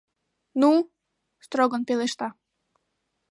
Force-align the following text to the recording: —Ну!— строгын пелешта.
—Ну!— 0.61 0.71
строгын 1.45 1.81
пелешта. 1.87 2.27